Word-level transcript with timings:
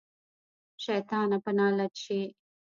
شيطانه 0.83 1.37
په 1.43 1.51
نالت 1.57 1.93
شې. 2.03 2.21